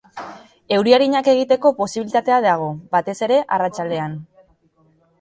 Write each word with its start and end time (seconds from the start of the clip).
Euri 0.77 0.95
arinak 0.97 1.29
egiteko 1.35 1.73
posibilitatea 1.83 2.41
dago, 2.49 2.73
batez 2.99 3.19
ere 3.29 3.41
arratsaldean. 3.59 4.21